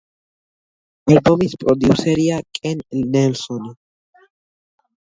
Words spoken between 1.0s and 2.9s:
ალბომის პროდიუსერია კენ